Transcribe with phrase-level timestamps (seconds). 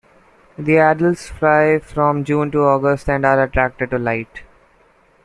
[0.57, 4.41] The adults fly from June to August and are attracted to light.